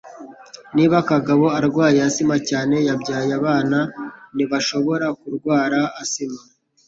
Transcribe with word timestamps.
Niba 0.75 0.97
Kagabo 1.09 1.45
urwaye 1.57 1.99
asima 2.09 2.35
cyane, 2.49 2.75
yabyaye 2.87 3.31
abana, 3.39 3.79
ntibashobora 4.35 5.07
kurwara 5.19 5.79
asima 6.03 6.39